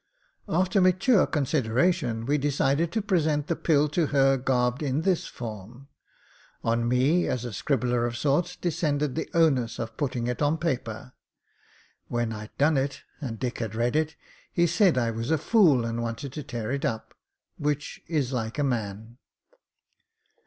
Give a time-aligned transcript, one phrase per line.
[0.49, 5.89] After mature consideration we decided to present the pill to her garbed in this form.
[6.63, 11.13] On me— as a scribbler of sorts— descended the onus of putting it on paper.
[12.07, 14.15] When I'd done it, and Dick had read it,
[14.51, 17.13] he said I was a fool, and wanted to tear it up.
[17.59, 19.19] Which is like a man.